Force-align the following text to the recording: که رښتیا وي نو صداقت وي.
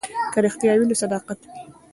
که 0.33 0.39
رښتیا 0.45 0.71
وي 0.75 0.85
نو 0.89 0.95
صداقت 1.01 1.39
وي. 1.43 1.61